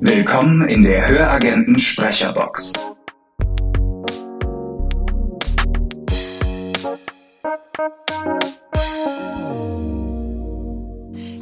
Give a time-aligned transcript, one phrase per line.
[0.00, 2.72] Willkommen in der Höragenten Sprecherbox.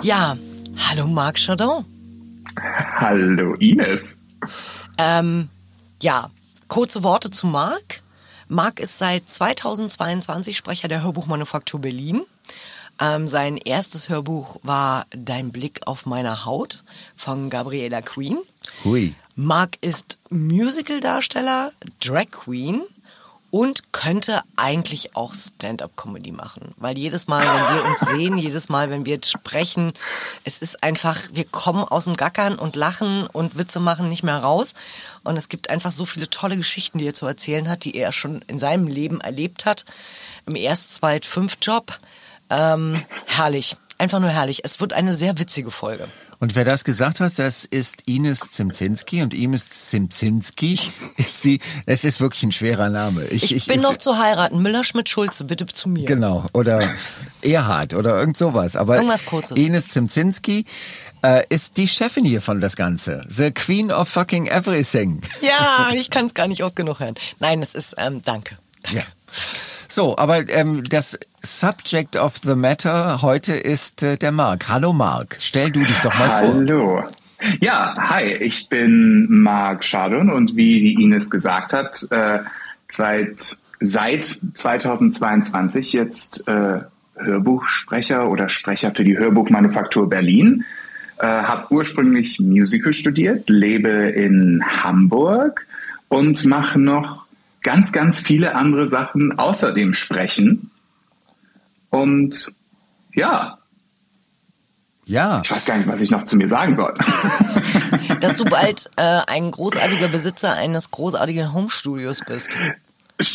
[0.03, 0.37] Ja,
[0.77, 1.87] hallo Marc Chardon.
[2.61, 4.19] Hallo Ines.
[4.99, 5.49] Ähm,
[6.03, 6.31] ja,
[6.69, 8.03] kurze Worte zu Marc.
[8.49, 12.21] Marc ist seit 2022 Sprecher der Hörbuchmanufaktur Berlin.
[13.03, 16.85] Ähm, sein erstes Hörbuch war Dein Blick auf meine Haut
[17.17, 18.39] von Gabriela Queen.
[18.85, 19.15] Hui.
[19.35, 22.83] Marc ist Musicaldarsteller, Drag Queen
[23.51, 26.75] und könnte eigentlich auch Stand-up-Comedy machen.
[26.77, 29.93] Weil jedes Mal, wenn wir uns sehen, jedes Mal, wenn wir sprechen,
[30.45, 34.39] es ist einfach, wir kommen aus dem Gackern und lachen und Witze machen nicht mehr
[34.39, 34.75] raus.
[35.25, 38.13] Und es gibt einfach so viele tolle Geschichten, die er zu erzählen hat, die er
[38.13, 39.87] schon in seinem Leben erlebt hat.
[40.47, 41.99] Im Erst-, Zweit-, Fünft-Job.
[42.53, 43.77] Ähm, herrlich.
[43.99, 44.63] Einfach nur herrlich.
[44.65, 46.09] Es wird eine sehr witzige Folge.
[46.41, 50.77] Und wer das gesagt hat, das ist Ines Zimzinski und Ines Zimzinski
[51.17, 51.61] ist sie.
[51.87, 53.27] Es ist wirklich ein schwerer Name.
[53.27, 54.61] Ich, ich bin noch zu heiraten.
[54.61, 56.05] Müller Schmidt Schulze, bitte zu mir.
[56.05, 56.47] Genau.
[56.53, 56.91] Oder
[57.43, 58.75] Erhard oder irgend sowas.
[58.75, 59.57] Aber Irgendwas Kurzes.
[59.57, 60.65] Ines Zimzinski
[61.23, 63.25] äh, ist die Chefin hier von das Ganze.
[63.29, 65.23] The Queen of fucking everything.
[65.43, 67.15] Ja, ich kann es gar nicht oft genug hören.
[67.39, 68.59] Nein, es ist, ähm, danke.
[68.83, 68.99] danke.
[68.99, 69.05] Ja.
[69.93, 74.71] So, aber ähm, das Subject of the Matter heute ist äh, der Marc.
[74.71, 76.55] Hallo Marc, stell du dich doch mal vor.
[76.55, 77.05] Hallo.
[77.61, 82.39] Ja, hi, ich bin Marc Schadon und wie die Ines gesagt hat, äh,
[82.89, 86.81] seit, seit 2022 jetzt äh,
[87.17, 90.65] Hörbuchsprecher oder Sprecher für die Hörbuchmanufaktur Berlin.
[91.19, 95.67] Äh, habe ursprünglich Musical studiert, lebe in Hamburg
[96.09, 97.22] und mache noch
[97.63, 100.71] ganz, ganz viele andere Sachen außerdem sprechen.
[101.91, 102.53] Und
[103.15, 103.59] ja.
[105.05, 105.43] Ja.
[105.45, 106.95] Ich weiß gar nicht, was ich noch zu mir sagen soll.
[108.21, 112.57] Dass du bald äh, ein großartiger Besitzer eines großartigen Homestudios bist.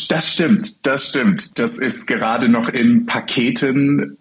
[0.08, 1.58] Das stimmt, das stimmt.
[1.58, 4.18] Das ist gerade noch in Paketen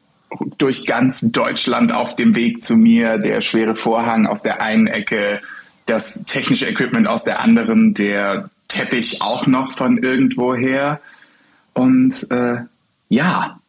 [0.57, 3.17] durch ganz Deutschland auf dem Weg zu mir.
[3.17, 5.41] Der schwere Vorhang aus der einen Ecke,
[5.85, 11.01] das technische Equipment aus der anderen, der Teppich auch noch von irgendwoher.
[11.73, 12.57] Und äh,
[13.09, 13.59] ja,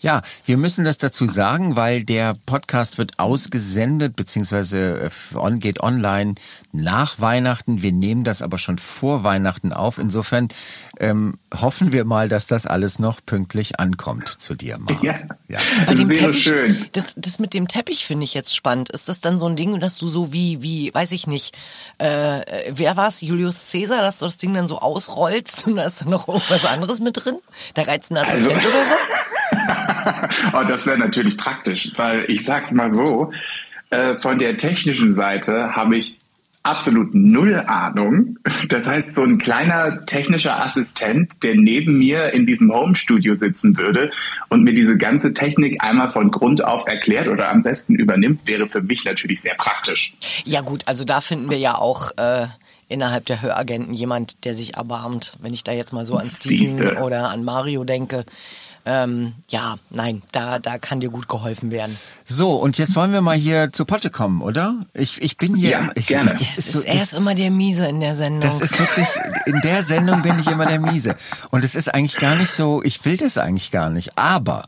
[0.00, 6.36] ja, wir müssen das dazu sagen, weil der Podcast wird ausgesendet beziehungsweise on, geht online
[6.70, 7.82] nach Weihnachten.
[7.82, 9.98] Wir nehmen das aber schon vor Weihnachten auf.
[9.98, 10.48] Insofern
[11.00, 15.02] ähm, hoffen wir mal, dass das alles noch pünktlich ankommt zu dir, Marc.
[15.02, 15.16] Ja,
[15.48, 15.58] ja.
[15.86, 16.86] Bei dem Teppich, schön.
[16.92, 18.90] Das, das mit dem Teppich finde ich jetzt spannend.
[18.90, 21.56] Ist das dann so ein Ding, dass du so wie, wie, weiß ich nicht,
[21.98, 26.02] äh, wer war's, Julius Caesar, dass du das Ding dann so ausrollst und da ist
[26.02, 27.38] dann noch irgendwas anderes mit drin?
[27.74, 28.94] Da reizt ein Assistent Also- oder so?
[30.52, 33.32] oh, das wäre natürlich praktisch, weil ich sag's mal so,
[33.90, 36.20] äh, von der technischen Seite habe ich
[36.62, 38.38] absolut null Ahnung.
[38.68, 44.10] Das heißt, so ein kleiner technischer Assistent, der neben mir in diesem Home-Studio sitzen würde
[44.48, 48.68] und mir diese ganze Technik einmal von Grund auf erklärt oder am besten übernimmt, wäre
[48.68, 50.14] für mich natürlich sehr praktisch.
[50.44, 52.48] Ja gut, also da finden wir ja auch äh,
[52.88, 55.34] innerhalb der Höragenten jemand, der sich erbarmt.
[55.40, 58.24] Wenn ich da jetzt mal so an Steven oder an Mario denke.
[58.90, 61.94] Ähm, ja, nein, da, da kann dir gut geholfen werden.
[62.24, 64.76] So, und jetzt wollen wir mal hier zu Potte kommen, oder?
[64.94, 65.70] Ich, ich bin hier.
[65.70, 66.32] Ja, ich, gerne.
[66.40, 68.40] Ich, das Es ist so, ist, er ist immer der Miese in der Sendung.
[68.40, 69.08] Das ist wirklich,
[69.44, 71.16] in der Sendung bin ich immer der Miese.
[71.50, 74.16] Und es ist eigentlich gar nicht so, ich will das eigentlich gar nicht.
[74.16, 74.64] Aber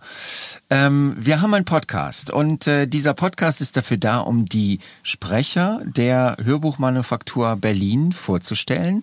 [0.70, 5.80] ähm, wir haben einen Podcast und äh, dieser Podcast ist dafür da, um die Sprecher
[5.84, 9.02] der Hörbuchmanufaktur Berlin vorzustellen.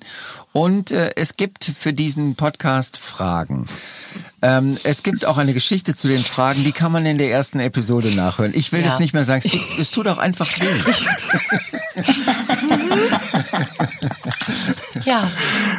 [0.53, 3.67] Und äh, es gibt für diesen Podcast Fragen.
[4.41, 7.59] Ähm, es gibt auch eine Geschichte zu den Fragen, die kann man in der ersten
[7.59, 8.51] Episode nachhören.
[8.55, 8.88] Ich will Ja.
[8.88, 10.67] das nicht mehr sagen, es tut, es tut auch einfach weh.
[15.05, 15.29] ja,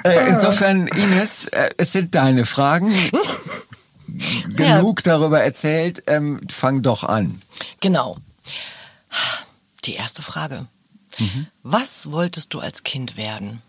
[0.04, 2.92] Äh, insofern, Ines, äh, es sind deine Fragen.
[4.56, 6.02] Genug darüber erzählt.
[6.06, 7.40] Ähm, fang doch an.
[7.80, 8.16] genau.
[9.84, 10.66] Die erste Frage.
[11.62, 13.62] Was wolltest du als Kind werden?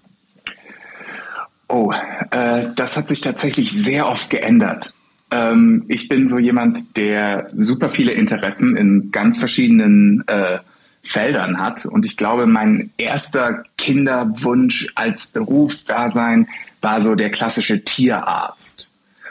[1.67, 1.91] Oh,
[2.31, 4.93] äh, das hat sich tatsächlich sehr oft geändert.
[5.31, 10.59] Ähm, ich bin so jemand, der super viele Interessen in ganz verschiedenen äh,
[11.03, 11.85] Feldern hat.
[11.85, 16.47] Und ich glaube, mein erster Kinderwunsch als Berufsdasein
[16.81, 18.88] war so der klassische Tierarzt.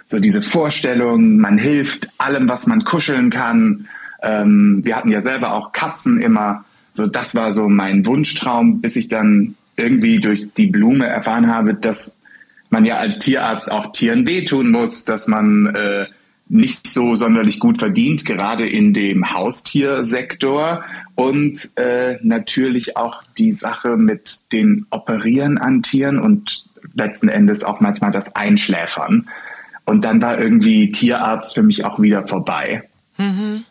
[0.09, 3.89] So diese Vorstellung, man hilft allem, was man kuscheln kann.
[4.23, 6.65] Ähm, wir hatten ja selber auch Katzen immer.
[6.93, 11.75] So, das war so mein Wunschtraum, bis ich dann irgendwie durch die Blume erfahren habe,
[11.75, 12.21] dass
[12.71, 16.07] man ja als Tierarzt auch Tieren wehtun muss, dass man äh,
[16.49, 20.85] nicht so sonderlich gut verdient, gerade in dem Haustiersektor
[21.15, 26.65] und äh, natürlich auch die Sache mit den Operieren an Tieren und
[26.95, 29.29] letzten Endes auch manchmal das Einschläfern.
[29.89, 32.87] Und dann war irgendwie Tierarzt für mich auch wieder vorbei.
[33.17, 33.65] Mhm.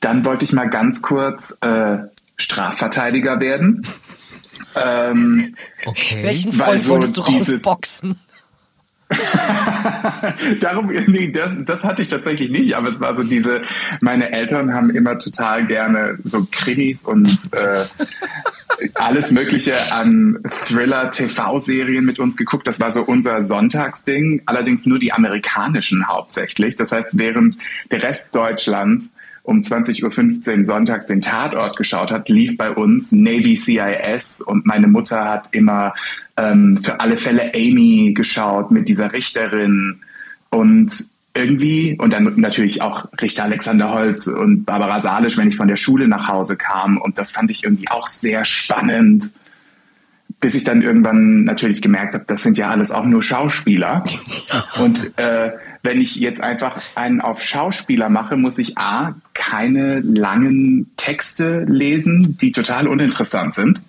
[0.00, 1.98] Dann wollte ich mal ganz kurz äh,
[2.36, 3.86] Strafverteidiger werden.
[4.74, 5.54] ähm,
[5.86, 6.18] okay.
[6.22, 8.16] Welchen Freund so wolltest du rausboxen?
[10.60, 13.62] Darum, nee, das, das hatte ich tatsächlich nicht, aber es war so diese,
[14.00, 17.84] meine Eltern haben immer total gerne so Krimis und äh,
[18.94, 22.66] alles Mögliche an Thriller-TV-Serien mit uns geguckt.
[22.66, 26.76] Das war so unser Sonntagsding, allerdings nur die amerikanischen hauptsächlich.
[26.76, 27.58] Das heißt, während
[27.90, 33.56] der Rest Deutschlands um 20.15 Uhr sonntags den Tatort geschaut hat, lief bei uns Navy
[33.56, 35.94] CIS und meine Mutter hat immer
[36.36, 40.00] ähm, für alle Fälle Amy geschaut mit dieser Richterin
[40.50, 40.92] und
[41.38, 45.76] irgendwie und dann natürlich auch Richter Alexander Holz und Barbara Salisch, wenn ich von der
[45.76, 49.30] Schule nach Hause kam und das fand ich irgendwie auch sehr spannend
[50.40, 54.04] bis ich dann irgendwann natürlich gemerkt habe, das sind ja alles auch nur Schauspieler.
[54.78, 55.52] Und äh,
[55.82, 62.38] wenn ich jetzt einfach einen auf Schauspieler mache, muss ich A, keine langen Texte lesen,
[62.40, 63.82] die total uninteressant sind.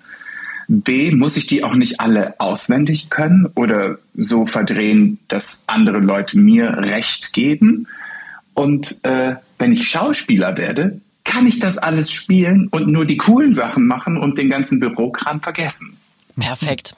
[0.70, 6.38] B, muss ich die auch nicht alle auswendig können oder so verdrehen, dass andere Leute
[6.38, 7.88] mir Recht geben.
[8.54, 13.56] Und äh, wenn ich Schauspieler werde, kann ich das alles spielen und nur die coolen
[13.56, 15.98] Sachen machen und den ganzen Bürokram vergessen.
[16.40, 16.96] Perfekt.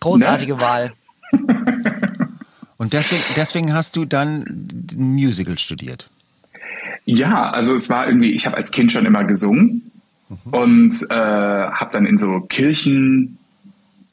[0.00, 0.60] Großartige ne?
[0.60, 0.92] Wahl.
[2.78, 6.10] Und deswegen, deswegen hast du dann Musical studiert.
[7.06, 9.90] Ja, also es war irgendwie, ich habe als Kind schon immer gesungen
[10.50, 13.38] und äh, habe dann in so Kirchen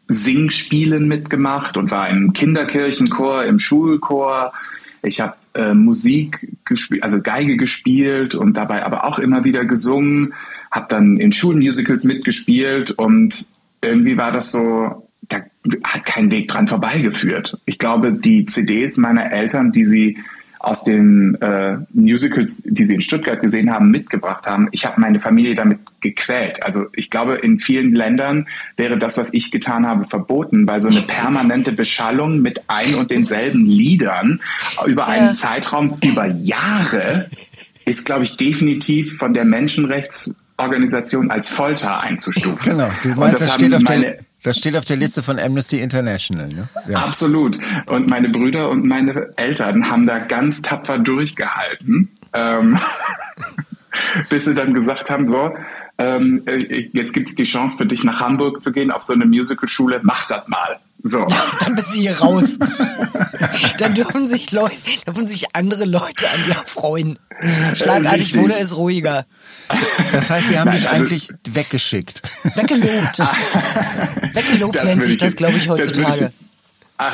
[0.07, 4.54] Singspielen mitgemacht und war im Kinderkirchenchor, im Schulchor.
[5.01, 10.33] Ich habe äh, Musik gespielt, also Geige gespielt und dabei aber auch immer wieder gesungen.
[10.71, 13.48] Habe dann in Schulmusicals mitgespielt und
[13.81, 15.42] irgendwie war das so, da
[15.83, 17.60] hat kein Weg dran vorbeigeführt.
[17.65, 20.18] Ich glaube, die CDs meiner Eltern, die sie
[20.63, 24.69] aus den äh, Musicals, die sie in Stuttgart gesehen haben, mitgebracht haben.
[24.71, 26.63] Ich habe meine Familie damit gequält.
[26.63, 30.88] Also ich glaube, in vielen Ländern wäre das, was ich getan habe, verboten, weil so
[30.88, 34.39] eine permanente Beschallung mit ein und denselben Liedern
[34.86, 35.33] über einen ja.
[35.33, 37.30] Zeitraum über Jahre
[37.83, 42.60] ist, glaube ich, definitiv von der Menschenrechts Organisation als Folter einzustufen.
[42.63, 45.79] Genau, du meinst, das, das steht, auf der, das steht auf der Liste von Amnesty
[45.79, 46.47] International.
[46.49, 46.69] Ne?
[46.87, 46.99] Ja.
[46.99, 47.59] Absolut.
[47.87, 52.77] Und meine Brüder und meine Eltern haben da ganz tapfer durchgehalten, ähm,
[54.29, 55.55] bis sie dann gesagt haben, so,
[55.97, 59.13] ähm, äh, jetzt gibt es die Chance für dich nach Hamburg zu gehen auf so
[59.13, 60.79] eine Musicalschule, mach das mal.
[61.03, 61.25] So.
[61.59, 62.57] Dann bist du hier raus.
[63.77, 67.19] dann dürfen sich Leute, dürfen sich andere Leute an dir freuen.
[67.75, 68.41] Schlagartig Richtig.
[68.41, 69.25] wurde es ruhiger.
[70.11, 72.21] Das heißt, die haben Nein, dich also, eigentlich weggeschickt.
[72.55, 73.19] Weggelobt.
[74.33, 76.31] Weggelobt das nennt sich das, glaube ich, heutzutage.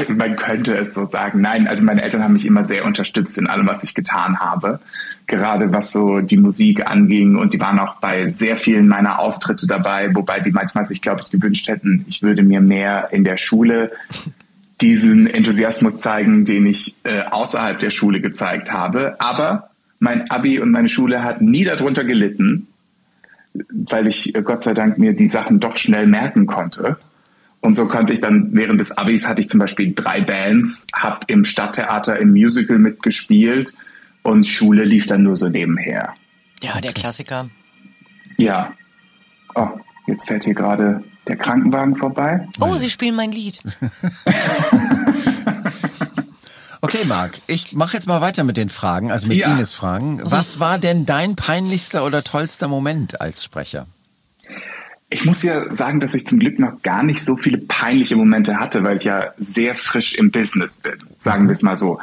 [0.09, 1.41] Man könnte es so sagen.
[1.41, 4.79] Nein, also meine Eltern haben mich immer sehr unterstützt in allem, was ich getan habe.
[5.27, 9.67] Gerade was so die Musik anging und die waren auch bei sehr vielen meiner Auftritte
[9.67, 13.37] dabei, wobei die manchmal sich, glaube ich, gewünscht hätten, ich würde mir mehr in der
[13.37, 13.91] Schule
[14.81, 19.19] diesen Enthusiasmus zeigen, den ich äh, außerhalb der Schule gezeigt habe.
[19.19, 19.69] Aber
[19.99, 22.67] mein Abi und meine Schule hat nie darunter gelitten,
[23.53, 26.97] weil ich äh, Gott sei Dank mir die Sachen doch schnell merken konnte.
[27.61, 31.19] Und so konnte ich dann während des Abis hatte ich zum Beispiel drei Bands, habe
[31.27, 33.73] im Stadttheater im Musical mitgespielt
[34.23, 36.13] und Schule lief dann nur so nebenher.
[36.61, 37.49] Ja, der Klassiker.
[38.37, 38.73] Ja.
[39.55, 39.67] Oh,
[40.07, 42.47] jetzt fährt hier gerade der Krankenwagen vorbei.
[42.59, 43.61] Oh, Sie spielen mein Lied.
[46.81, 49.51] Okay, Marc, ich mache jetzt mal weiter mit den Fragen, also mit ja.
[49.51, 50.21] Ines Fragen.
[50.23, 53.85] Was war denn dein peinlichster oder tollster Moment als Sprecher?
[55.11, 58.59] Ich muss ja sagen, dass ich zum Glück noch gar nicht so viele peinliche Momente
[58.59, 61.99] hatte, weil ich ja sehr frisch im Business bin, sagen wir es mal so.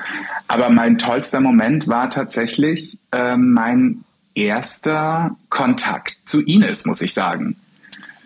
[0.49, 7.57] Aber mein tollster Moment war tatsächlich äh, mein erster Kontakt zu Ines, muss ich sagen.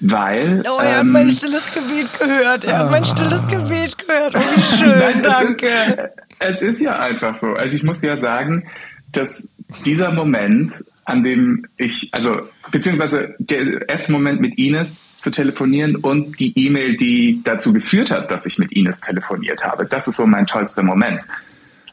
[0.01, 0.63] Weil.
[0.67, 2.65] Oh, er ähm, hat mein ähm, stilles Gebet gehört.
[2.65, 4.35] Er hat mein stilles Gebet gehört.
[4.35, 6.13] Oh, wie schön, Nein, danke.
[6.39, 7.49] Es ist ja einfach so.
[7.53, 8.65] Also ich muss ja sagen,
[9.13, 9.47] dass
[9.85, 10.73] dieser Moment,
[11.11, 12.41] an dem ich, also
[12.71, 18.31] beziehungsweise der erste Moment mit Ines zu telefonieren und die E-Mail, die dazu geführt hat,
[18.31, 21.27] dass ich mit Ines telefoniert habe, das ist so mein tollster Moment.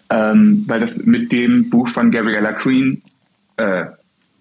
[0.09, 3.01] Ähm, weil das mit dem Buch von Gabriella Queen,
[3.57, 3.85] äh,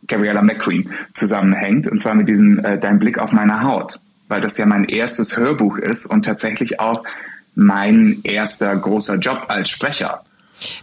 [0.06, 4.56] Gabriella McQueen zusammenhängt, und zwar mit diesem äh, Dein Blick auf meine Haut, weil das
[4.58, 7.02] ja mein erstes Hörbuch ist und tatsächlich auch
[7.56, 10.22] mein erster großer Job als Sprecher.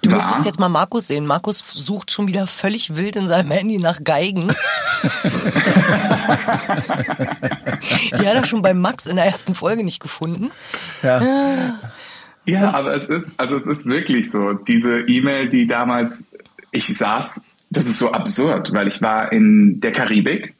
[0.01, 1.25] Du war, müsstest jetzt mal Markus sehen.
[1.25, 4.47] Markus sucht schon wieder völlig wild in seinem Handy nach Geigen.
[8.11, 10.51] Die hat er schon bei Max in der ersten Folge nicht gefunden.
[11.01, 11.21] Ja.
[12.45, 14.53] Ja, aber es ist, also es ist wirklich so.
[14.53, 16.25] Diese E-Mail, die damals,
[16.71, 20.55] ich saß, das ist so absurd, weil ich war in der Karibik,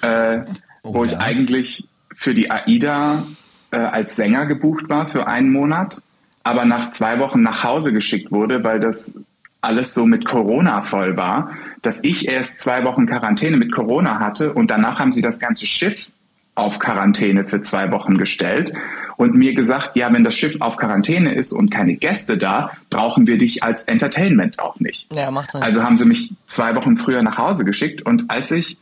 [0.00, 0.40] äh,
[0.82, 1.18] wo Oh ich ja.
[1.18, 3.24] eigentlich für die AIDA
[3.72, 6.00] äh, als Sänger gebucht war für einen Monat,
[6.46, 9.18] aber nach zwei Wochen nach Hause geschickt wurde, weil das
[9.62, 11.50] alles so mit Corona voll war,
[11.82, 15.66] dass ich erst zwei Wochen Quarantäne mit Corona hatte und danach haben sie das ganze
[15.66, 16.08] Schiff
[16.54, 18.72] auf Quarantäne für zwei Wochen gestellt
[19.16, 23.26] und mir gesagt, ja, wenn das Schiff auf Quarantäne ist und keine Gäste da, brauchen
[23.26, 25.12] wir dich als Entertainment auch nicht.
[25.12, 25.62] Ja, macht Sinn.
[25.64, 28.78] Also haben sie mich zwei Wochen früher nach Hause geschickt und als ich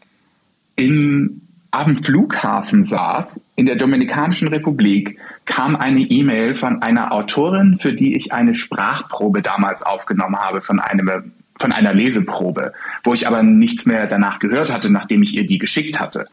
[0.76, 1.40] in,
[1.74, 8.14] am Flughafen saß, in der Dominikanischen Republik, kam eine E-Mail von einer Autorin, für die
[8.14, 12.72] ich eine Sprachprobe damals aufgenommen habe, von einem von einer Leseprobe,
[13.04, 16.26] wo ich aber nichts mehr danach gehört hatte, nachdem ich ihr die geschickt hatte.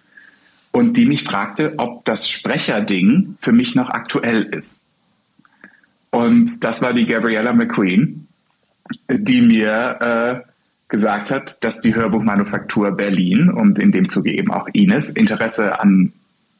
[0.72, 4.82] Und die mich fragte, ob das Sprecherding für mich noch aktuell ist.
[6.10, 8.28] Und das war die Gabriella McQueen,
[9.10, 10.51] die mir äh,
[10.92, 16.14] gesagt hat, dass die Hörbuchmanufaktur Berlin und in dem Zuge eben auch Ines Interesse an,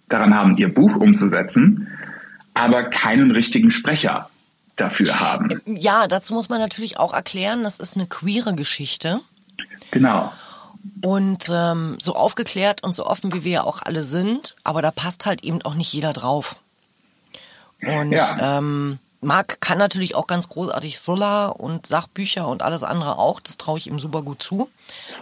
[0.10, 1.88] daran haben, ihr Buch umzusetzen,
[2.54, 4.30] aber keinen richtigen Sprecher
[4.78, 5.62] dafür haben.
[5.66, 9.20] ja, dazu muss man natürlich auch erklären, das ist eine queere Geschichte.
[9.92, 10.32] Genau.
[11.02, 14.92] Und ähm, so aufgeklärt und so offen, wie wir ja auch alle sind, aber da
[14.92, 16.56] passt halt eben auch nicht jeder drauf.
[17.82, 18.58] Und Ja.
[18.60, 23.40] ähm, Marc kann natürlich auch ganz großartig Thriller und Sachbücher und alles andere auch.
[23.40, 24.70] Das traue ich ihm super gut zu.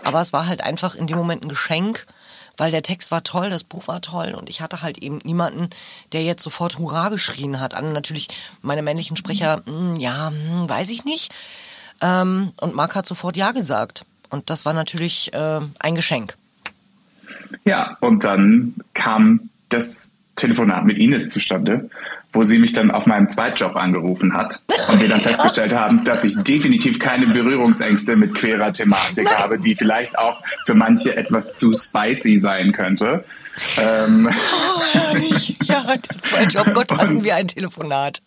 [0.03, 2.08] Aber es war halt einfach in dem Moment ein Geschenk,
[2.56, 5.70] weil der Text war toll, das Buch war toll und ich hatte halt eben niemanden,
[6.13, 7.74] der jetzt sofort Hurra geschrien hat.
[7.74, 8.29] An natürlich
[8.62, 11.32] meine männlichen Sprecher, hm, ja, hm, weiß ich nicht.
[12.01, 14.06] Ähm, und Marc hat sofort Ja gesagt.
[14.29, 16.38] Und das war natürlich äh, ein Geschenk.
[17.65, 21.89] Ja, und dann kam das Telefonat mit Ines zustande,
[22.34, 26.24] wo sie mich dann auf meinem Zweitjob angerufen hat und wir dann festgestellt haben, dass
[26.24, 31.74] ich definitiv keine Berührungsängste mit queerer Thematik habe, die vielleicht auch für manche etwas zu
[31.74, 33.24] spicy sein könnte.
[33.77, 35.58] Ähm, Oh, herrlich.
[35.63, 36.67] Ja, der zweite Job.
[36.74, 38.22] Gott, hatten wir ein Telefonat.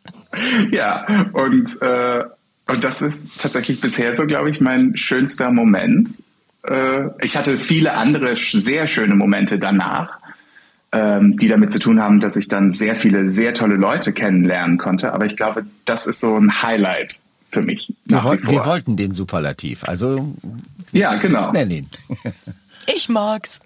[0.70, 2.24] ja, und, äh,
[2.66, 6.22] und das ist tatsächlich bisher so, glaube ich, mein schönster Moment.
[6.64, 10.18] Äh, ich hatte viele andere sehr schöne Momente danach,
[10.92, 14.78] ähm, die damit zu tun haben, dass ich dann sehr viele, sehr tolle Leute kennenlernen
[14.78, 15.12] konnte.
[15.12, 17.18] Aber ich glaube, das ist so ein Highlight
[17.50, 17.92] für mich.
[18.04, 20.34] Wir, wollten, wir wollten den Superlativ, also
[20.92, 21.52] Ja, genau.
[21.52, 21.88] nenn ihn.
[22.86, 23.60] Ich mag's.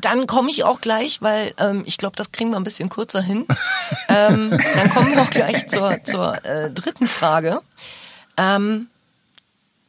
[0.00, 3.22] Dann komme ich auch gleich, weil ähm, ich glaube, das kriegen wir ein bisschen kürzer
[3.22, 3.46] hin.
[4.08, 7.60] ähm, dann kommen wir auch gleich zur, zur äh, dritten Frage.
[8.36, 8.88] Ähm,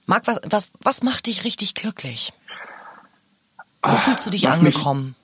[0.06, 2.34] Marc, was, was, was macht dich richtig glücklich?
[3.82, 5.16] Wo fühlst du dich was mich- angekommen?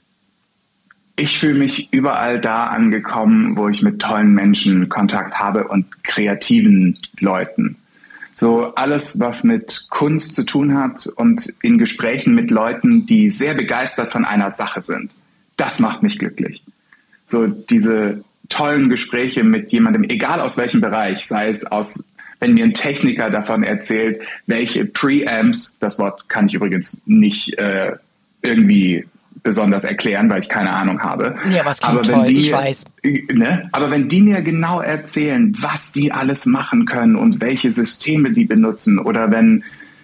[1.15, 6.97] Ich fühle mich überall da angekommen, wo ich mit tollen Menschen Kontakt habe und kreativen
[7.19, 7.77] Leuten.
[8.33, 13.53] So alles, was mit Kunst zu tun hat und in Gesprächen mit Leuten, die sehr
[13.53, 15.11] begeistert von einer Sache sind.
[15.55, 16.63] Das macht mich glücklich.
[17.27, 22.03] So diese tollen Gespräche mit jemandem, egal aus welchem Bereich, sei es aus,
[22.39, 27.93] wenn mir ein Techniker davon erzählt, welche Preamps, das Wort kann ich übrigens nicht äh,
[28.43, 29.05] irgendwie
[29.41, 31.35] besonders erklären, weil ich keine Ahnung habe.
[31.51, 32.85] Ja, aber es klingt wenn toll, die ich mir- weiß.
[33.33, 33.69] Ne?
[33.71, 38.45] Aber wenn die mir genau erzählen, was die alles machen können und welche Systeme die
[38.45, 39.63] benutzen, oder wenn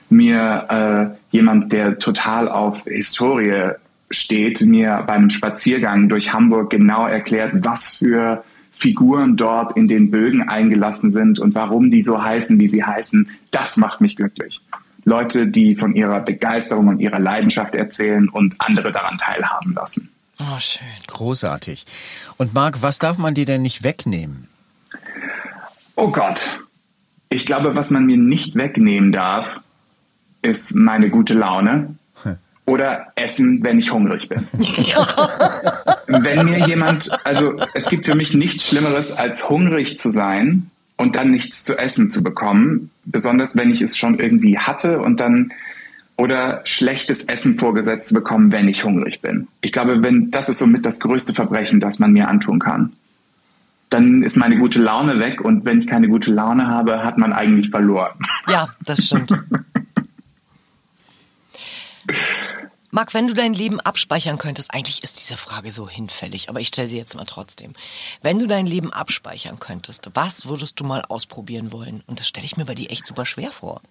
[0.10, 3.72] mir äh, jemand, der total auf Historie
[4.10, 10.10] steht, mir bei einem Spaziergang durch Hamburg genau erklärt, was für Figuren dort in den
[10.10, 14.62] Bögen eingelassen sind und warum die so heißen, wie sie heißen, das macht mich glücklich.
[15.10, 20.12] Leute, die von ihrer Begeisterung und ihrer Leidenschaft erzählen und andere daran teilhaben lassen.
[20.40, 20.88] Oh, schön.
[21.08, 21.86] Großartig.
[22.38, 24.48] Und Marc, was darf man dir denn nicht wegnehmen?
[25.96, 26.62] Oh Gott.
[27.30, 29.60] Ich glaube, was man mir nicht wegnehmen darf,
[30.42, 31.96] ist meine gute Laune
[32.70, 34.48] oder Essen, wenn ich hungrig bin.
[36.08, 41.16] Wenn mir jemand, also es gibt für mich nichts Schlimmeres, als hungrig zu sein und
[41.16, 45.54] dann nichts zu essen zu bekommen, besonders wenn ich es schon irgendwie hatte und dann
[46.18, 49.48] oder schlechtes Essen vorgesetzt zu bekommen, wenn ich hungrig bin.
[49.62, 52.92] Ich glaube, wenn das ist somit das größte Verbrechen, das man mir antun kann
[53.90, 57.34] dann ist meine gute Laune weg und wenn ich keine gute Laune habe, hat man
[57.34, 58.20] eigentlich verloren.
[58.48, 59.32] Ja, das stimmt.
[62.92, 66.70] Marc, wenn du dein Leben abspeichern könntest, eigentlich ist diese Frage so hinfällig, aber ich
[66.70, 67.74] stelle sie jetzt mal trotzdem.
[68.22, 72.04] Wenn du dein Leben abspeichern könntest, was würdest du mal ausprobieren wollen?
[72.08, 73.82] Und das stelle ich mir bei dir echt super schwer vor.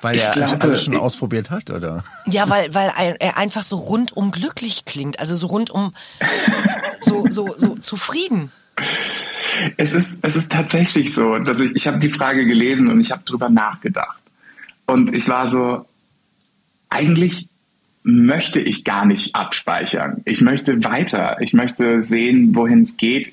[0.00, 2.04] Weil er glaube, alles schon ausprobiert hat, oder?
[2.26, 5.94] Ja, weil, weil er einfach so rundum glücklich klingt, also so rundum
[7.02, 8.50] so, so, so zufrieden.
[9.76, 13.10] Es ist, es ist tatsächlich so, dass ich, ich habe die Frage gelesen und ich
[13.10, 14.18] habe drüber nachgedacht.
[14.86, 15.86] Und ich war so,
[16.88, 17.48] eigentlich
[18.04, 20.20] möchte ich gar nicht abspeichern.
[20.26, 21.38] Ich möchte weiter.
[21.40, 23.32] Ich möchte sehen, wohin es geht.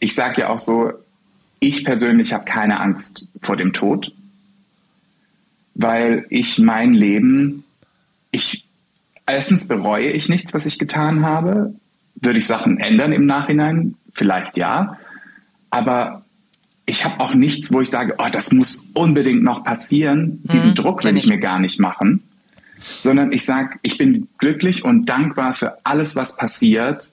[0.00, 0.92] Ich sage ja auch so,
[1.60, 4.12] ich persönlich habe keine Angst vor dem Tod,
[5.74, 7.64] weil ich mein Leben,
[8.30, 8.64] ich
[9.26, 11.74] erstens bereue ich nichts, was ich getan habe.
[12.14, 13.96] Würde ich Sachen ändern im Nachhinein?
[14.14, 14.98] Vielleicht ja.
[15.70, 16.24] Aber
[16.86, 20.40] ich habe auch nichts, wo ich sage, oh, das muss unbedingt noch passieren.
[20.44, 21.26] Diesen Druck will ich.
[21.26, 22.22] mir gar nicht machen.
[22.78, 27.10] Sondern ich sage, ich bin glücklich und dankbar für alles, was passiert.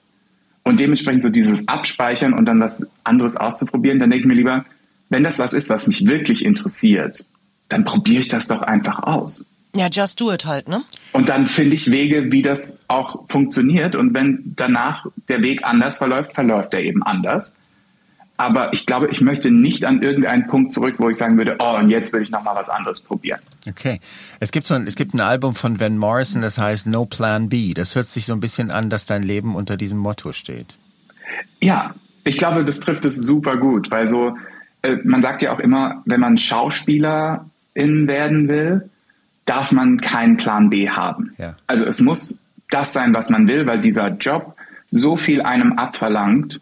[0.62, 4.64] Und dementsprechend so dieses Abspeichern und dann was anderes auszuprobieren, dann denke ich mir lieber,
[5.10, 7.24] wenn das was ist, was mich wirklich interessiert,
[7.68, 9.44] dann probiere ich das doch einfach aus.
[9.76, 10.82] Ja, just do it halt, ne?
[11.12, 13.96] Und dann finde ich Wege, wie das auch funktioniert.
[13.96, 17.54] Und wenn danach der Weg anders verläuft, verläuft er eben anders.
[18.36, 21.76] Aber ich glaube, ich möchte nicht an irgendeinen Punkt zurück, wo ich sagen würde, oh,
[21.76, 23.38] und jetzt will ich noch mal was anderes probieren.
[23.68, 24.00] Okay.
[24.40, 27.48] Es gibt so ein, es gibt ein Album von Van Morrison, das heißt No Plan
[27.48, 27.74] B.
[27.74, 30.74] Das hört sich so ein bisschen an, dass dein Leben unter diesem Motto steht.
[31.60, 34.36] Ja, ich glaube, das trifft es super gut, weil so,
[34.82, 38.90] äh, man sagt ja auch immer, wenn man Schauspielerin werden will,
[39.44, 41.34] darf man keinen Plan B haben.
[41.38, 41.54] Ja.
[41.68, 44.56] Also es muss das sein, was man will, weil dieser Job
[44.88, 46.60] so viel einem abverlangt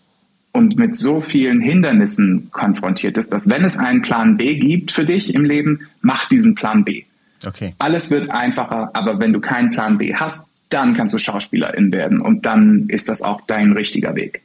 [0.53, 5.05] und mit so vielen Hindernissen konfrontiert ist, dass wenn es einen Plan B gibt für
[5.05, 7.05] dich im Leben, mach diesen Plan B.
[7.45, 7.75] Okay.
[7.79, 12.21] Alles wird einfacher, aber wenn du keinen Plan B hast, dann kannst du Schauspielerin werden
[12.21, 14.43] und dann ist das auch dein richtiger Weg.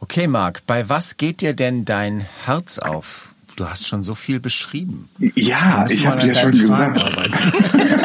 [0.00, 3.34] Okay, Marc, bei was geht dir denn dein Herz auf?
[3.56, 5.08] Du hast schon so viel beschrieben.
[5.18, 7.04] Ja, ich habe dir schon Fragen gesagt.
[7.04, 7.34] arbeiten.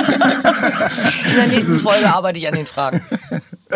[1.29, 3.01] In der nächsten Folge arbeite ich an den Fragen.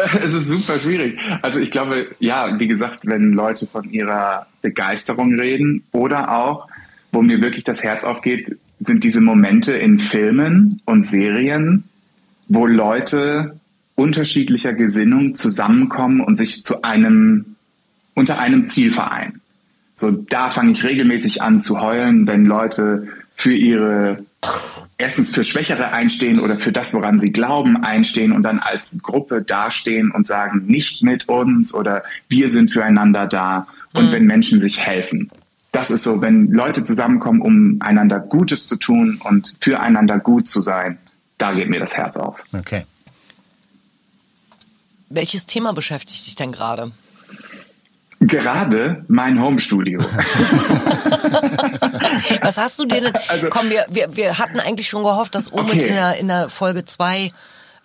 [0.23, 1.19] Es ist super schwierig.
[1.41, 6.67] Also ich glaube, ja, wie gesagt, wenn Leute von ihrer Begeisterung reden oder auch,
[7.11, 11.85] wo mir wirklich das Herz aufgeht, sind diese Momente in Filmen und Serien,
[12.47, 13.59] wo Leute
[13.95, 17.55] unterschiedlicher Gesinnung zusammenkommen und sich zu einem,
[18.13, 19.41] unter einem Ziel vereinen.
[19.95, 24.23] So, da fange ich regelmäßig an zu heulen, wenn Leute für ihre
[24.99, 29.41] erstens für Schwächere einstehen oder für das, woran sie glauben, einstehen und dann als Gruppe
[29.41, 34.79] dastehen und sagen, nicht mit uns oder wir sind füreinander da und wenn Menschen sich
[34.79, 35.31] helfen.
[35.71, 40.61] Das ist so, wenn Leute zusammenkommen, um einander Gutes zu tun und füreinander gut zu
[40.61, 40.97] sein,
[41.37, 42.43] da geht mir das Herz auf.
[42.53, 42.85] Okay.
[45.09, 46.91] Welches Thema beschäftigt dich denn gerade?
[48.21, 49.99] Gerade mein Homestudio.
[52.41, 53.13] Was hast du dir denn?
[53.27, 55.87] Also- Komm, wir, wir, wir hatten eigentlich schon gehofft, dass Omid Okay.
[55.87, 57.31] in, der, in der Folge 2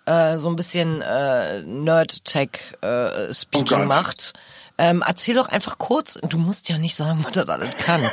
[0.05, 3.87] äh, so ein bisschen äh, Nerd-Tech-Speaking Oh Gott.
[3.87, 4.33] macht.
[4.77, 8.09] Ähm, erzähl doch einfach kurz, du musst ja nicht sagen, was er alles kann.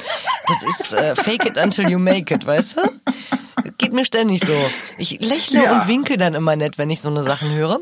[0.47, 2.83] Das ist äh, fake it until you make it, weißt du?
[3.79, 4.55] Geht mir ständig so.
[4.99, 5.73] Ich lächle Ja.
[5.81, 7.81] und winke dann immer nett, wenn ich so eine Sachen höre.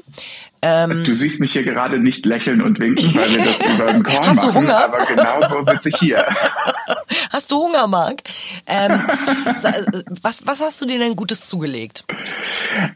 [0.63, 4.03] Ähm, Du siehst mich hier gerade nicht lächeln und winken, weil wir das über den
[4.03, 4.85] Call Hast du machen, Hunger?
[4.85, 6.25] aber genau so sitze ich hier.
[7.31, 8.23] Hast du Hunger, Marc?
[8.67, 8.93] Ähm,
[9.63, 9.73] äh,
[10.23, 12.05] was, was hast du dir denn Gutes zugelegt?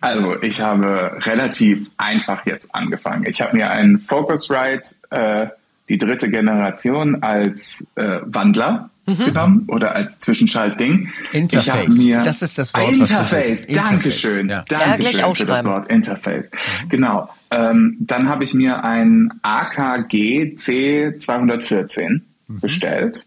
[0.01, 3.25] Also, ich habe relativ einfach jetzt angefangen.
[3.27, 5.47] Ich habe mir einen Focusrite, äh,
[5.89, 11.09] die dritte Generation, als äh, Wandler genommen oder als Zwischenschaltding.
[11.33, 11.99] Ich habe Interface.
[11.99, 13.63] mir Das ist das Wort, was Interface.
[13.63, 13.75] suchen.
[13.75, 14.49] Dankeschön.
[14.49, 14.57] Ja.
[14.57, 15.71] Ja, Dankeschön gleich für das aufschreiben.
[15.71, 16.51] Wort Interface.
[16.89, 17.29] Genau.
[17.51, 23.25] Ähm, dann habe ich mir ein AKG C214 bestellt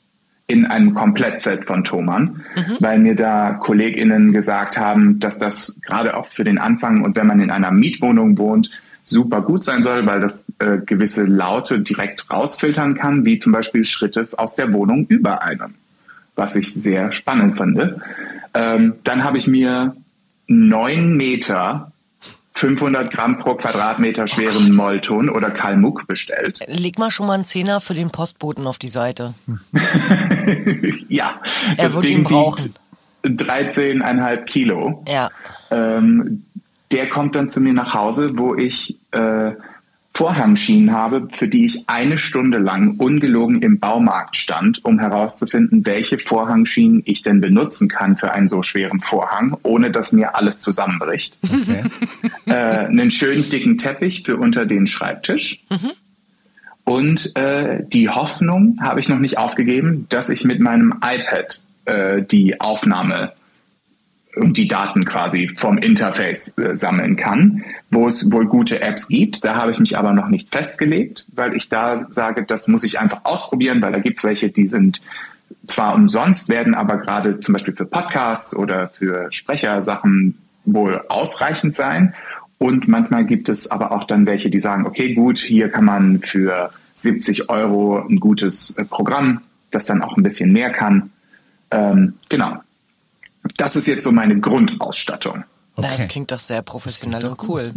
[0.49, 2.41] in einem Komplettset von Thomann,
[2.79, 7.27] weil mir da KollegInnen gesagt haben, dass das gerade auch für den Anfang und wenn
[7.27, 8.71] man in einer Mietwohnung wohnt,
[9.09, 13.85] super gut sein soll, weil das äh, gewisse Laute direkt rausfiltern kann, wie zum Beispiel
[13.85, 15.75] Schritte aus der Wohnung über einem,
[16.35, 18.01] was ich sehr spannend finde.
[18.53, 19.95] Ähm, dann habe ich mir
[20.47, 21.91] neun Meter
[22.53, 26.59] 500 Gramm pro Quadratmeter schweren Mollton oder Kalmuck bestellt.
[26.67, 29.35] Leg mal schon mal einen Zehner für den Postboten auf die Seite.
[31.07, 31.39] ja,
[31.77, 32.73] Er wird Ding ihn brauchen.
[33.23, 35.03] wiegt 13,5 Kilo.
[35.07, 35.29] Ja.
[35.69, 36.45] Ähm,
[36.91, 39.51] der kommt dann zu mir nach Hause, wo ich äh,
[40.17, 46.17] Vorhangschienen habe, für die ich eine Stunde lang ungelogen im Baumarkt stand, um herauszufinden, welche
[46.17, 51.37] Vorhangschienen ich denn benutzen kann für einen so schweren Vorhang, ohne dass mir alles zusammenbricht.
[51.43, 51.83] Okay.
[52.47, 55.61] äh, einen schönen dicken Teppich für unter den Schreibtisch.
[56.83, 62.23] Und äh, die Hoffnung habe ich noch nicht aufgegeben, dass ich mit meinem iPad äh,
[62.23, 63.33] die Aufnahme
[64.45, 69.43] die Daten quasi vom Interface äh, sammeln kann, wo es wohl gute Apps gibt.
[69.43, 72.99] Da habe ich mich aber noch nicht festgelegt, weil ich da sage, das muss ich
[72.99, 75.01] einfach ausprobieren, weil da gibt es welche, die sind
[75.67, 82.13] zwar umsonst, werden aber gerade zum Beispiel für Podcasts oder für Sprechersachen wohl ausreichend sein.
[82.57, 86.19] Und manchmal gibt es aber auch dann welche, die sagen, okay, gut, hier kann man
[86.19, 91.11] für 70 Euro ein gutes äh, Programm, das dann auch ein bisschen mehr kann.
[91.69, 92.57] Ähm, genau.
[93.57, 95.43] Das ist jetzt so meine Grundausstattung.
[95.75, 96.07] Na, Das Okay.
[96.09, 97.71] klingt doch sehr professionell und cool.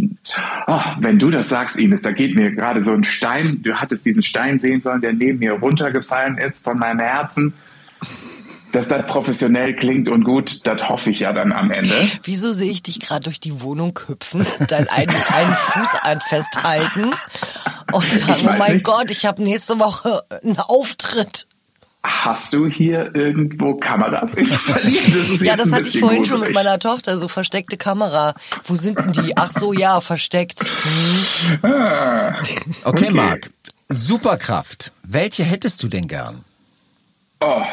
[0.66, 3.62] Oh, wenn du das sagst, Ines, da geht mir gerade so ein Stein.
[3.62, 7.52] Du hattest diesen Stein sehen sollen, der neben mir runtergefallen ist von meinem Herzen.
[8.72, 11.92] Dass das professionell klingt und gut, das hoffe ich ja dann am Ende.
[12.22, 17.10] Wieso sehe ich dich gerade durch die Wohnung hüpfen, deinen einen, einen Fuß an festhalten
[17.92, 18.86] und sagen, oh mein nicht.
[18.86, 21.48] Gott, ich habe nächste Woche einen Auftritt.
[22.02, 25.02] Hast du hier irgendwo Kameras installiert?
[25.38, 26.54] Das Ja, das hatte ich vorhin schon mit gruselig.
[26.64, 28.34] meiner Tochter, so versteckte Kamera.
[28.64, 29.36] Wo sind denn die?
[29.36, 30.64] Ach so, ja, versteckt.
[30.82, 31.24] Hm.
[31.62, 33.10] Okay, Okay.
[33.10, 33.50] Marc.
[33.88, 34.92] Superkraft.
[35.02, 36.44] Welche hättest du denn gern?
[37.40, 37.64] Oh,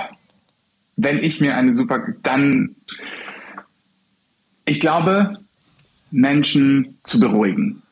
[0.95, 2.75] wenn ich mir eine super, dann,
[4.65, 5.37] ich glaube,
[6.11, 7.83] Menschen zu beruhigen.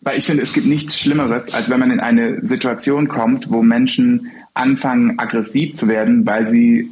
[0.00, 3.62] Weil ich finde, es gibt nichts Schlimmeres, als wenn man in eine Situation kommt, wo
[3.62, 6.90] Menschen anfangen, aggressiv zu werden, weil sie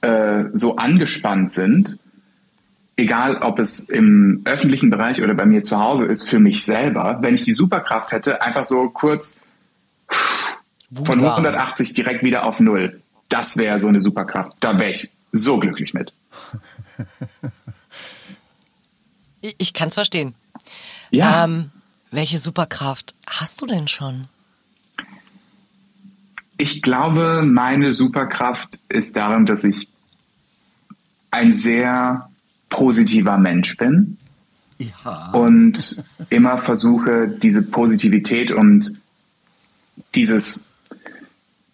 [0.00, 1.98] äh, so angespannt sind.
[2.96, 7.18] Egal, ob es im öffentlichen Bereich oder bei mir zu Hause ist, für mich selber.
[7.22, 9.40] Wenn ich die Superkraft hätte, einfach so kurz
[10.92, 11.36] von Wusa.
[11.36, 13.00] 180 direkt wieder auf Null.
[13.28, 14.52] Das wäre so eine Superkraft.
[14.60, 16.12] Da wäre ich so glücklich mit.
[19.44, 20.34] Ich, ich kann es verstehen.
[21.10, 21.70] Ja, Ähm,
[22.10, 24.28] welche Superkraft hast du denn schon?
[26.74, 29.88] Ich glaube, meine Superkraft ist darin, dass ich
[31.30, 32.28] ein sehr
[32.68, 34.16] positiver Mensch bin
[34.78, 35.30] Ja.
[35.32, 38.98] und immer versuche, diese Positivität und
[40.16, 40.68] dieses,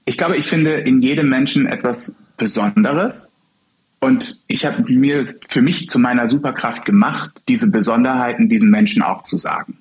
[0.04, 3.32] ich glaube, ich finde in jedem Menschen etwas Besonderes
[4.00, 9.22] und ich habe mir für mich zu meiner Superkraft gemacht, diese Besonderheiten diesen Menschen auch
[9.22, 9.78] zu sagen.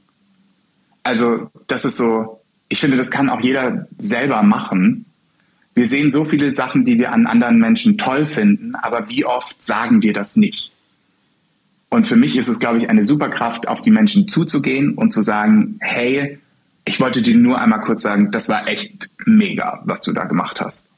[1.03, 5.05] Also das ist so, ich finde, das kann auch jeder selber machen.
[5.79, 9.63] Wir sehen so viele Sachen, die wir an anderen Menschen toll finden, aber wie oft
[9.63, 10.73] sagen wir das nicht?
[11.87, 15.21] Und für mich ist es, glaube ich, eine Superkraft, auf die Menschen zuzugehen und zu
[15.21, 16.37] sagen, hey,
[16.83, 20.59] ich wollte dir nur einmal kurz sagen, das war echt mega, was du da gemacht
[20.59, 20.89] hast.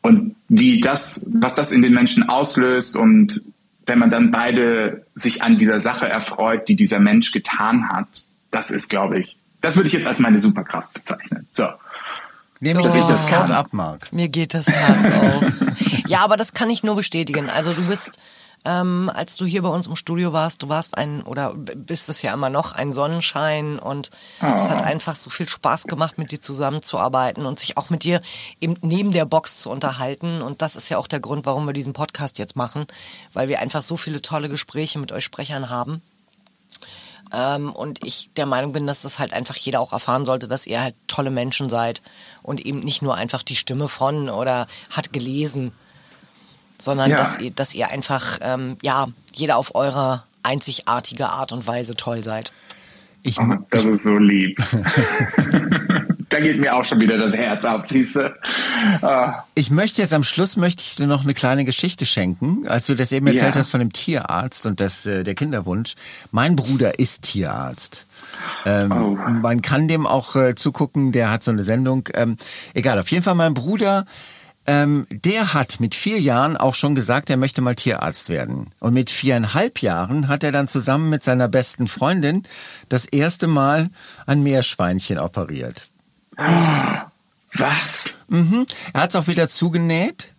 [0.00, 3.44] Und wie das, was das in den Menschen auslöst und
[3.86, 8.72] wenn man dann beide sich an dieser Sache erfreut, die dieser Mensch getan hat, das
[8.72, 11.46] ist, glaube ich, das würde ich jetzt als meine Superkraft bezeichnen.
[11.52, 11.68] So.
[12.62, 12.92] Nehme ich Oh.
[12.92, 14.12] dir sofort ab, Marc.
[14.12, 15.44] Mir geht das Herz auf.
[16.06, 17.50] ja, aber das kann ich nur bestätigen.
[17.50, 18.18] Also du bist,
[18.64, 22.22] ähm, als du hier bei uns im Studio warst, du warst ein, oder bist es
[22.22, 26.40] ja immer noch, ein Sonnenschein und es hat einfach so viel Spaß gemacht, mit dir
[26.40, 28.22] zusammenzuarbeiten und sich auch mit dir
[28.60, 30.40] eben neben der Box zu unterhalten.
[30.40, 32.86] Und das ist ja auch der Grund, warum wir diesen Podcast jetzt machen,
[33.32, 36.00] weil wir einfach so viele tolle Gespräche mit euch Sprechern haben.
[37.32, 40.66] Ähm, und ich der Meinung bin, dass das halt einfach jeder auch erfahren sollte, dass
[40.66, 42.02] ihr halt tolle Menschen seid
[42.42, 45.72] und eben nicht nur einfach die Stimme von oder hat gelesen,
[46.78, 47.16] sondern Ja.
[47.16, 52.22] dass ihr, dass ihr einfach, ähm, ja, jeder auf eure einzigartige Art und Weise toll
[52.22, 52.52] seid.
[53.22, 54.58] Ich, Oh, das ist so lieb.
[56.32, 58.34] da geht mir auch schon wieder das Herz ab, siehst du?
[59.02, 62.66] Ah, ich möchte jetzt am Schluss möchte ich dir noch eine kleine Geschichte schenken.
[62.66, 63.60] Als du das eben erzählt Ja.
[63.60, 65.94] hast von dem Tierarzt und das, äh, der Kinderwunsch.
[66.30, 68.06] Mein Bruder ist Tierarzt.
[68.64, 69.16] Ähm, Oh.
[69.16, 72.08] Man kann dem auch äh, zugucken, der hat so eine Sendung.
[72.14, 72.36] Ähm,
[72.74, 74.06] egal, auf jeden Fall mein Bruder,
[74.64, 78.70] ähm, der hat mit vier Jahren auch schon gesagt, er möchte mal Tierarzt werden.
[78.78, 82.44] Und mit viereinhalb Jahren hat er dann zusammen mit seiner besten Freundin
[82.88, 83.90] das erste Mal
[84.26, 85.88] ein Meerschweinchen operiert.
[87.54, 88.14] Was?
[88.28, 88.66] Mhm.
[88.92, 90.32] Er hat es auch wieder zugenäht.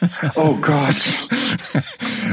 [0.34, 0.96] Oh Gott.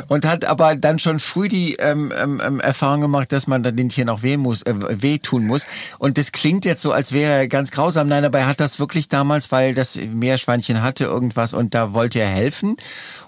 [0.07, 3.75] Und hat aber dann schon früh die ähm, ähm, ähm, Erfahrung gemacht, dass man dann
[3.77, 5.67] den Tieren auch weh muss, äh, wehtun muss.
[5.99, 8.07] Und das klingt jetzt so, als wäre er ganz grausam.
[8.07, 12.19] Nein, aber er hat das wirklich damals, weil das Meerschweinchen hatte irgendwas und da wollte
[12.19, 12.75] er helfen.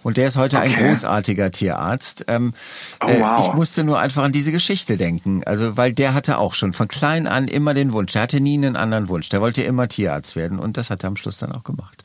[0.03, 0.87] Und der ist heute ein Okay.
[0.87, 2.25] großartiger Tierarzt.
[2.27, 2.53] Ähm,
[3.01, 3.47] Oh, äh, wow.
[3.47, 5.43] Ich musste nur einfach an diese Geschichte denken.
[5.45, 8.13] Also, weil der hatte auch schon von klein an immer den Wunsch.
[8.13, 9.29] Der hatte nie einen anderen Wunsch.
[9.29, 12.04] Der wollte immer Tierarzt werden und das hat er am Schluss dann auch gemacht.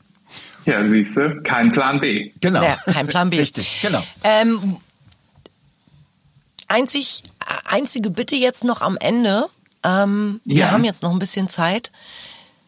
[0.65, 2.31] Ja, siehst du, kein Plan B.
[2.39, 2.61] Genau.
[2.63, 3.37] Ja, kein Plan B.
[3.39, 4.03] Richtig, genau.
[4.23, 4.77] Ähm,
[6.67, 7.23] einzig,
[7.65, 9.45] einzige Bitte jetzt noch am Ende.
[9.83, 10.71] Ähm, Wir Ja.
[10.71, 11.91] haben jetzt noch ein bisschen Zeit.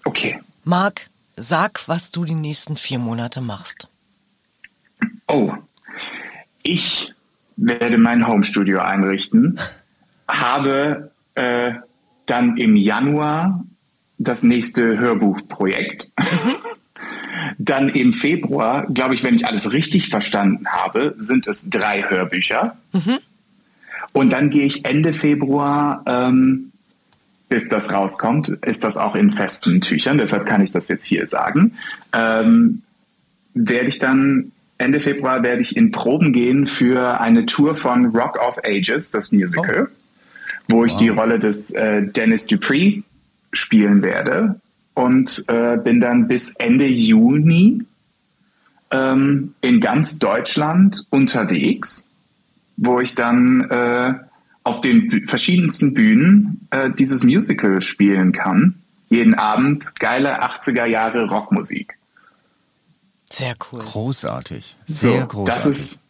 [0.06, 0.39] Okay.
[0.63, 3.88] Marc, sag, was du die nächsten vier Monate machst.
[5.27, 5.53] Oh,
[6.63, 7.13] ich
[7.56, 9.60] werde mein Homestudio einrichten,
[10.27, 11.73] habe äh,
[12.25, 13.63] dann im Januar
[14.17, 16.10] das nächste Hörbuchprojekt.
[17.58, 22.77] dann im Februar, glaube ich, wenn ich alles richtig verstanden habe, sind es drei Hörbücher.
[24.13, 26.71] Und dann gehe ich Ende Februar, ähm,
[27.49, 31.27] bis das rauskommt, ist das auch in festen Tüchern, deshalb kann ich das jetzt hier
[31.27, 31.73] sagen.
[32.13, 32.82] Ähm,
[33.53, 38.39] werde ich dann Ende Februar werde ich in Proben gehen für eine Tour von Rock
[38.39, 39.88] of Ages, das Musical,
[40.67, 43.03] wo ich die Rolle des äh, Dennis Dupree
[43.51, 44.60] spielen werde
[44.93, 47.84] und äh, bin dann bis Ende Juni
[48.91, 52.08] ähm, in ganz Deutschland unterwegs,
[52.77, 54.13] wo ich dann äh,
[54.63, 58.75] auf den verschiedensten Bühnen äh, dieses Musical spielen kann.
[59.10, 61.97] Jeden Abend geile 80er Jahre Rockmusik.
[63.29, 63.79] Sehr cool.
[63.79, 64.75] Großartig.
[64.86, 65.63] Sehr So, großartig.
[65.63, 66.03] Das ist,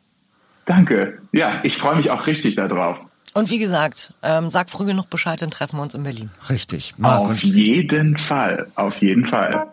[0.65, 1.21] danke.
[1.31, 2.99] Ja, ich freue mich auch richtig darauf.
[3.33, 6.29] Und wie gesagt, ähm, sag früh genug Bescheid, dann treffen wir uns in Berlin.
[6.49, 6.93] Richtig.
[6.97, 9.67] Marc, Auf jeden Fall, auf jeden Fall.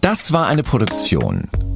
[0.00, 1.48] das war eine Produktion.